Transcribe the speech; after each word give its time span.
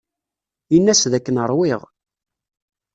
Ini-as 0.75 1.03
dakken 1.11 1.37
ṛwiɣ. 1.49 1.81